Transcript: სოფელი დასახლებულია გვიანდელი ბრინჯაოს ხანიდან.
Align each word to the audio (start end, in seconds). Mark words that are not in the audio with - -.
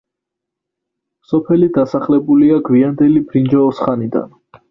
სოფელი 1.31 1.67
დასახლებულია 1.75 2.59
გვიანდელი 2.71 3.23
ბრინჯაოს 3.33 3.83
ხანიდან. 3.85 4.35